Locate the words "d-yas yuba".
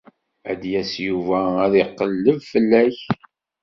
0.61-1.39